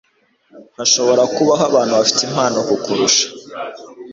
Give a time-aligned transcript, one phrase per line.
[0.77, 3.25] Hashobora kubaho abantu bafite impano kukurusha,